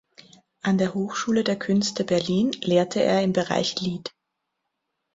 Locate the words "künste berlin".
1.59-2.53